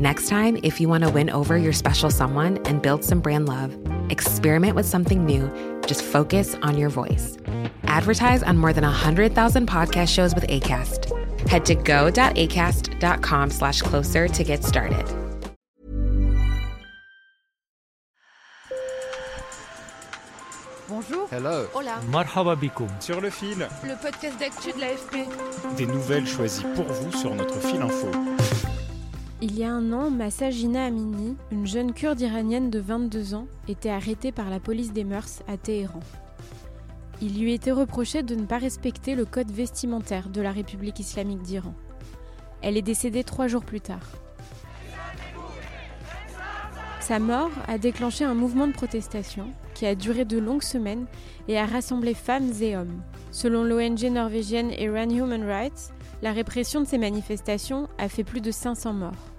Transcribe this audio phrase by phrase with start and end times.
[0.00, 3.46] Next time, if you want to win over your special someone and build some brand
[3.48, 3.76] love,
[4.10, 5.50] experiment with something new.
[5.86, 7.36] Just focus on your voice.
[7.84, 11.08] Advertise on more than 100,000 podcast shows with ACAST.
[11.48, 15.06] Head to go.acast.com slash closer to get started.
[20.88, 21.26] Bonjour.
[21.30, 21.66] Hello.
[21.74, 22.00] Hola.
[22.10, 22.88] Marhaba bikoum.
[23.00, 25.76] Sur le fil, Le podcast d'actu de l'AFP.
[25.76, 28.10] des nouvelles choisies pour vous sur notre fil info.
[29.44, 33.48] Il y a un an, Massa Jina Amini, une jeune kurde iranienne de 22 ans,
[33.66, 35.98] était arrêtée par la police des mœurs à Téhéran.
[37.20, 41.42] Il lui était reproché de ne pas respecter le code vestimentaire de la République islamique
[41.42, 41.74] d'Iran.
[42.60, 44.12] Elle est décédée trois jours plus tard.
[47.00, 51.06] Sa mort a déclenché un mouvement de protestation qui a duré de longues semaines
[51.48, 53.02] et a rassemblé femmes et hommes.
[53.32, 58.52] Selon l'ONG norvégienne Iran Human Rights, la répression de ces manifestations a fait plus de
[58.52, 59.31] 500 morts.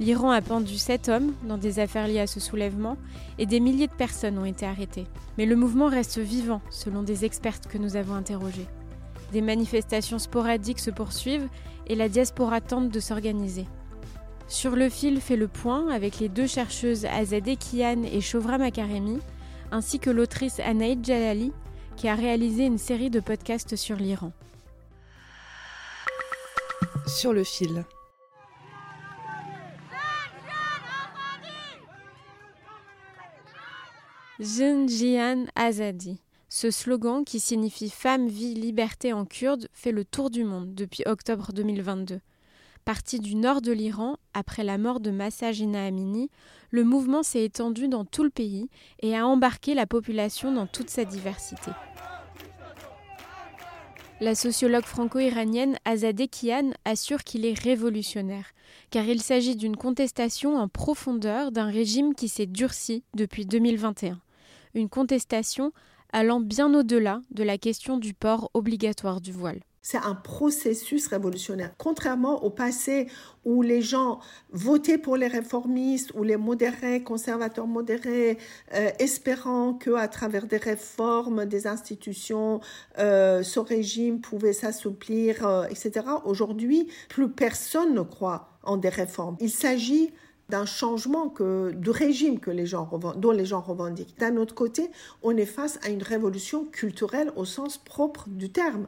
[0.00, 2.96] L'Iran a pendu 7 hommes dans des affaires liées à ce soulèvement
[3.38, 5.06] et des milliers de personnes ont été arrêtées.
[5.38, 8.66] Mais le mouvement reste vivant, selon des expertes que nous avons interrogés.
[9.32, 11.48] Des manifestations sporadiques se poursuivent
[11.86, 13.66] et la diaspora tente de s'organiser.
[14.48, 19.20] Sur le fil fait le point avec les deux chercheuses Azadeh Kian et Shovra Makaremi,
[19.70, 21.52] ainsi que l'autrice Anaïd Jalali,
[21.96, 24.32] qui a réalisé une série de podcasts sur l'Iran.
[27.06, 27.84] Sur le fil.
[34.40, 36.18] Jinjian Azadi.
[36.48, 41.04] Ce slogan, qui signifie Femme, vie, liberté en kurde, fait le tour du monde depuis
[41.06, 42.20] octobre 2022.
[42.84, 46.30] Parti du nord de l'Iran, après la mort de Massa Jina Amini,
[46.70, 48.68] le mouvement s'est étendu dans tout le pays
[49.00, 51.70] et a embarqué la population dans toute sa diversité.
[54.20, 58.46] La sociologue franco-iranienne Azadeh Kian assure qu'il est révolutionnaire,
[58.90, 64.20] car il s'agit d'une contestation en profondeur d'un régime qui s'est durci depuis 2021.
[64.74, 65.72] Une contestation
[66.12, 69.60] allant bien au-delà de la question du port obligatoire du voile.
[69.86, 71.70] C'est un processus révolutionnaire.
[71.76, 73.06] Contrairement au passé
[73.44, 74.18] où les gens
[74.50, 78.38] votaient pour les réformistes ou les modérés, conservateurs modérés,
[78.72, 82.62] euh, espérant que à travers des réformes des institutions,
[82.98, 86.06] euh, ce régime pouvait s'assouplir, euh, etc.
[86.24, 89.36] Aujourd'hui, plus personne ne croit en des réformes.
[89.38, 90.14] Il s'agit
[90.48, 94.18] d'un changement que, de régime que les gens, dont les gens revendiquent.
[94.18, 94.90] D'un autre côté,
[95.22, 98.86] on est face à une révolution culturelle au sens propre du terme.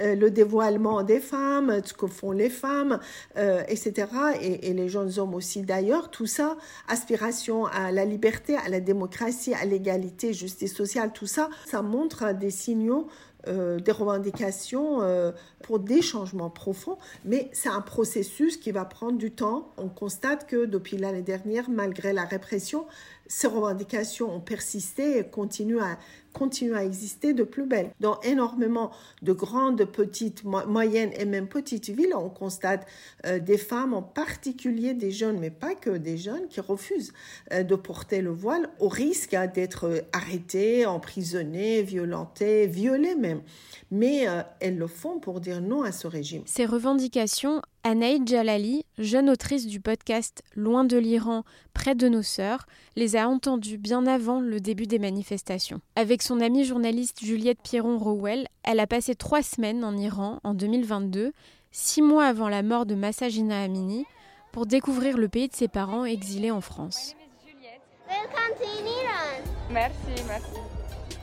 [0.00, 3.00] Euh, le dévoilement des femmes, ce que font les femmes,
[3.36, 4.06] euh, etc.
[4.40, 6.10] Et, et, les jeunes hommes aussi d'ailleurs.
[6.10, 11.48] Tout ça, aspiration à la liberté, à la démocratie, à l'égalité, justice sociale, tout ça,
[11.66, 13.08] ça montre des signaux
[13.46, 15.30] euh, des revendications euh,
[15.62, 19.72] pour des changements profonds, mais c'est un processus qui va prendre du temps.
[19.76, 22.86] On constate que depuis l'année dernière, malgré la répression,
[23.28, 25.98] ces revendications ont persisté et continuent à,
[26.32, 27.90] continuent à exister de plus belle.
[28.00, 28.90] Dans énormément
[29.22, 32.86] de grandes, petites, moyennes et même petites villes, on constate
[33.26, 37.12] euh, des femmes, en particulier des jeunes, mais pas que des jeunes, qui refusent
[37.52, 43.42] euh, de porter le voile au risque hein, d'être arrêtées, emprisonnées, violentées, violées même.
[43.90, 46.42] Mais euh, elles le font pour dire non à ce régime.
[46.46, 52.66] Ces revendications Anaïd Jalali, jeune autrice du podcast Loin de l'Iran, près de nos sœurs,
[52.96, 55.80] les a entendues bien avant le début des manifestations.
[55.96, 61.32] Avec son amie journaliste Juliette Pierron-Rowell, elle a passé trois semaines en Iran en 2022,
[61.72, 64.04] six mois avant la mort de Massa Jina Amini,
[64.52, 67.16] pour découvrir le pays de ses parents exilés en France.
[69.70, 70.58] Merci, merci.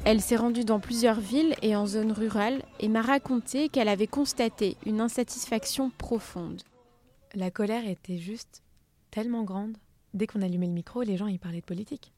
[0.05, 4.05] Elle s'est rendue dans plusieurs villes et en zones rurales et m'a raconté qu'elle avait
[4.05, 6.61] constaté une insatisfaction profonde.
[7.33, 8.61] La colère était juste
[9.09, 9.77] tellement grande.
[10.15, 12.13] Dès qu'on allumait le micro, les gens y parlaient de politique.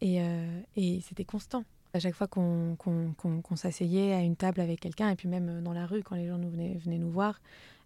[0.00, 0.60] Et, euh,
[1.00, 1.64] c'était constant.
[1.92, 5.72] À chaque fois qu'on qu s'asseyait à une table avec quelqu'un, et puis même dans
[5.72, 7.40] la rue, quand les gens nous venaient, nous voir,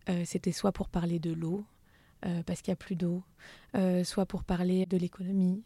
[0.08, 1.62] euh, c'était soit pour parler de l'eau,
[2.24, 3.22] euh, parce qu'il n'y a plus d'eau,
[4.02, 5.62] soit pour parler de l'économie,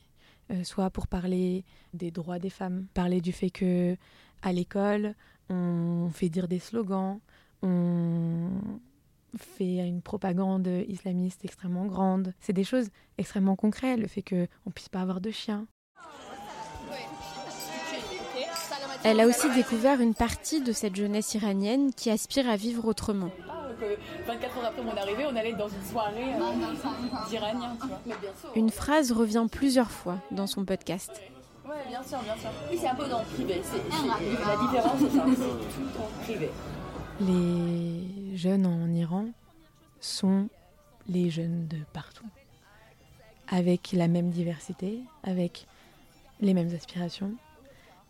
[0.64, 3.96] soit pour parler des droits des femmes, parler du fait que
[4.42, 5.14] à l'école,
[5.48, 7.20] on fait dire des slogans,
[7.62, 8.50] on
[9.38, 12.34] fait une propagande islamiste extrêmement grande.
[12.40, 12.88] C'est des choses
[13.18, 15.66] extrêmement concrètes, le fait qu'on ne puisse pas avoir de chien.
[19.04, 23.30] Elle a aussi découvert une partie de cette jeunesse iranienne qui aspire à vivre autrement.
[24.26, 27.76] 24 heures après mon arrivée, on allait dans une soirée euh, d'Iraniens.
[28.54, 31.10] Une phrase revient plusieurs fois dans son podcast.
[31.66, 32.50] Ouais, bien sûr, bien sûr.
[32.70, 33.60] Oui, c'est un peu dans le privé.
[33.60, 35.24] La différence, c'est ça.
[35.26, 36.50] C'est tout en privé.
[37.20, 39.28] Les jeunes en Iran
[40.00, 40.48] sont
[41.08, 42.26] les jeunes de partout,
[43.48, 45.66] avec la même diversité, avec
[46.40, 47.34] les mêmes aspirations.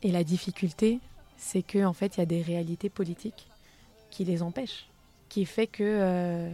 [0.03, 1.01] Et la difficulté,
[1.37, 3.47] c'est qu'en en fait, il y a des réalités politiques
[4.11, 4.87] qui les empêchent
[5.33, 6.51] qui fait que euh,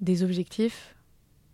[0.00, 0.94] des objectifs,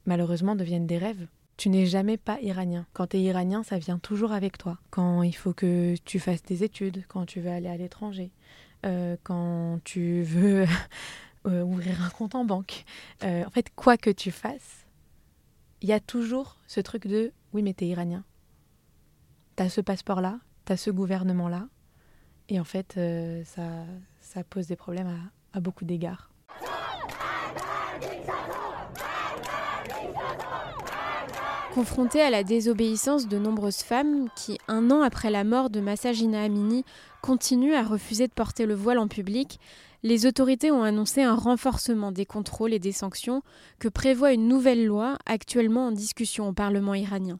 [0.05, 1.26] malheureusement, deviennent des rêves.
[1.56, 2.87] Tu n'es jamais pas iranien.
[2.93, 4.79] Quand tu es iranien, ça vient toujours avec toi.
[4.91, 8.31] Quand il faut que tu fasses des études, quand tu veux aller à l'étranger,
[8.85, 10.67] euh, quand tu veux
[11.47, 12.85] euh, ouvrir un compte en banque.
[13.23, 14.87] en fait, quoi que tu fasses,
[15.81, 18.25] il y a toujours ce truc de oui, mais tu es iranien.
[19.56, 21.69] Tu as ce passeport-là, tu as ce gouvernement-là.
[22.50, 23.00] Et en fait,
[23.44, 26.31] ça, pose des problèmes à beaucoup d'égards.
[31.76, 36.40] Confrontée à la désobéissance de nombreuses femmes qui, un an après la mort de Massagina
[36.40, 36.87] Amini,
[37.20, 39.61] continuent à refuser de porter le voile en public,
[40.02, 43.43] les autorités ont annoncé un renforcement des contrôles et des sanctions
[43.78, 47.38] que prévoit une nouvelle loi actuellement en discussion au Parlement iranien.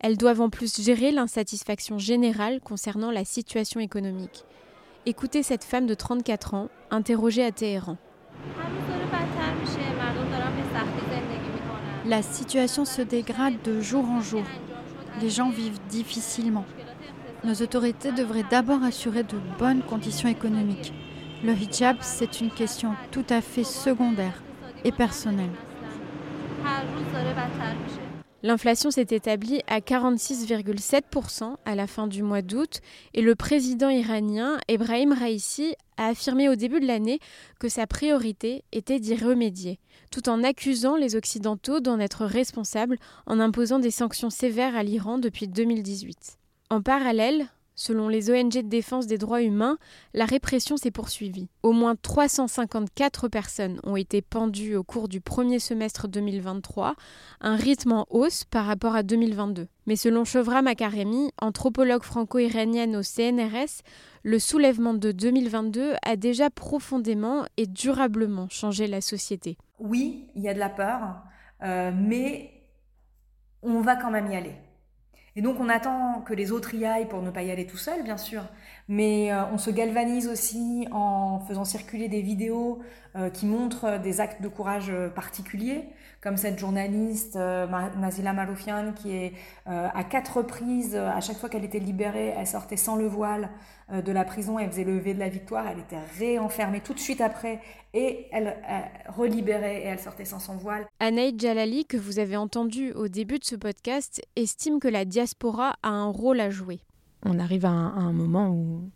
[0.00, 4.44] Elles doivent en plus gérer l'insatisfaction générale concernant la situation économique.
[5.06, 7.98] Écoutez cette femme de 34 ans, interrogée à Téhéran.
[12.06, 14.42] La situation se dégrade de jour en jour.
[15.22, 16.66] Les gens vivent difficilement.
[17.44, 20.92] Nos autorités devraient d'abord assurer de bonnes conditions économiques.
[21.42, 24.42] Le hijab, c'est une question tout à fait secondaire
[24.84, 25.50] et personnelle.
[28.44, 32.82] L'inflation s'est établie à 46,7% à la fin du mois d'août
[33.14, 37.20] et le président iranien Ebrahim Raisi a affirmé au début de l'année
[37.58, 39.78] que sa priorité était d'y remédier,
[40.10, 45.16] tout en accusant les Occidentaux d'en être responsables en imposant des sanctions sévères à l'Iran
[45.16, 46.36] depuis 2018.
[46.68, 49.78] En parallèle, Selon les ONG de défense des droits humains,
[50.12, 51.48] la répression s'est poursuivie.
[51.64, 56.94] Au moins 354 personnes ont été pendues au cours du premier semestre 2023,
[57.40, 59.66] un rythme en hausse par rapport à 2022.
[59.86, 63.82] Mais selon Chevra Makaremi, anthropologue franco-iranienne au CNRS,
[64.22, 69.58] le soulèvement de 2022 a déjà profondément et durablement changé la société.
[69.80, 71.22] Oui, il y a de la peur,
[71.62, 72.52] euh, mais
[73.62, 74.54] on va quand même y aller.
[75.36, 77.76] Et donc on attend que les autres y aillent pour ne pas y aller tout
[77.76, 78.42] seul, bien sûr.
[78.88, 82.80] Mais euh, on se galvanise aussi en faisant circuler des vidéos
[83.16, 85.84] euh, qui montrent des actes de courage euh, particuliers,
[86.20, 89.34] comme cette journaliste Nazila Maroufian qui est
[89.66, 93.50] à quatre reprises, à chaque fois qu'elle était libérée, elle sortait sans le voile
[93.92, 97.20] de la prison, elle faisait lever de la victoire, elle était réenfermée tout de suite
[97.20, 97.60] après
[97.92, 98.56] et elle,
[99.08, 100.86] relibérait et elle sortait sans son voile.
[100.98, 105.23] Anaïd Jalali, que vous avez entendu au début de ce podcast, estime que la diaspora
[105.82, 106.80] a un rôle à jouer.
[107.24, 108.90] On arrive à un, moment où,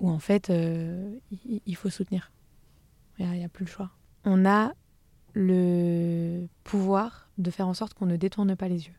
[0.00, 1.14] où en fait euh,
[1.66, 2.32] il, faut soutenir.
[3.18, 3.90] Il n'y a, plus le choix.
[4.24, 4.72] On a
[5.34, 8.94] le pouvoir de faire en sorte qu'on ne détourne pas les yeux.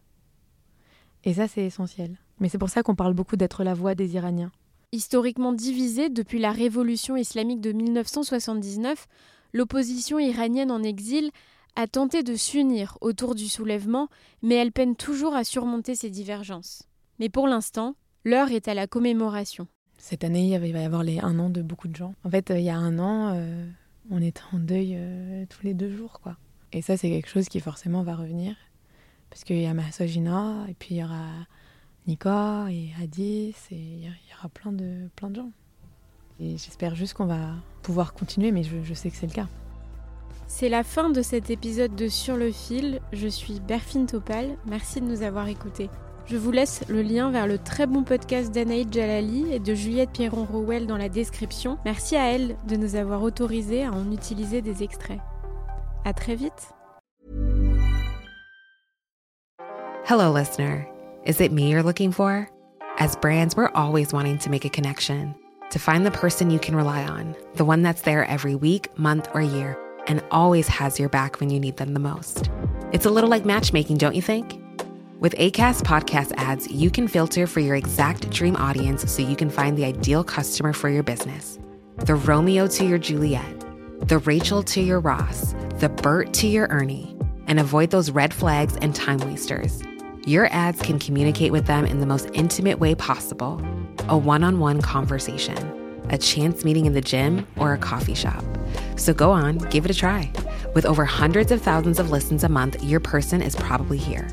[1.24, 2.18] Et ça, c'est essentiel.
[2.40, 4.52] Mais c'est pour ça qu'on parle beaucoup d'être la voix des Iraniens.
[4.92, 9.08] Historiquement divisée depuis la révolution islamique de 1979,
[9.54, 11.32] l'opposition iranienne en exil
[11.76, 14.08] a tenté de s'unir autour du soulèvement,
[14.42, 16.84] mais elle peine toujours à surmonter ses divergences.
[17.20, 19.68] Mais pour l'instant, l'heure est à la commémoration.
[19.98, 22.14] Cette année, il va y avoir les un an de beaucoup de gens.
[22.24, 23.66] En fait, euh, il y a un an, euh,
[24.12, 26.38] on était en deuil euh, tous les deux jours, quoi.
[26.74, 28.56] Et ça, c'est quelque chose qui forcément va revenir.
[29.30, 31.28] Parce qu'il y a Massagina, et puis il y aura
[32.08, 35.52] Nico et Hadis, et il y aura plein de, plein de gens.
[36.40, 39.48] Et j'espère juste qu'on va pouvoir continuer, mais je, sais que c'est le cas.
[40.48, 43.00] C'est la fin de cet épisode de Sur le fil.
[43.12, 44.58] Je suis Berfine Topal.
[44.66, 45.90] Merci de nous avoir écoutés.
[46.26, 50.12] Je vous laisse le lien vers le très bon podcast d'Anaïd Jalali et de Juliette
[50.12, 51.78] Pierron-Rowell dans la description.
[51.84, 55.20] Merci à elle de nous avoir autorisé à en utiliser des extraits.
[56.06, 56.74] À très vite.
[60.06, 60.88] Hello listener.
[61.26, 62.50] Is it me you're looking for?
[63.00, 65.34] As brands, we're always wanting to make a connection.
[65.72, 69.28] To find the person you can rely on, the one that's there every week, month,
[69.34, 72.50] or year, and always has your back when you need them the most.
[72.92, 74.60] It's a little like matchmaking, don't you think?
[75.20, 79.50] With ACAST podcast ads, you can filter for your exact dream audience so you can
[79.50, 81.60] find the ideal customer for your business.
[81.98, 83.64] The Romeo to your Juliet
[84.08, 87.16] the Rachel to your Ross, the Bert to your Ernie,
[87.48, 89.82] and avoid those red flags and time wasters.
[90.26, 93.62] Your ads can communicate with them in the most intimate way possible
[94.10, 98.44] a one on one conversation, a chance meeting in the gym, or a coffee shop.
[98.96, 100.32] So go on, give it a try.
[100.74, 104.28] With over hundreds of thousands of listens a month, your person is probably here.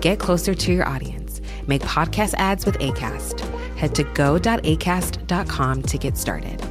[0.00, 1.40] Get closer to your audience.
[1.66, 3.40] Make podcast ads with ACAST.
[3.76, 6.67] Head to go.acast.com to get started.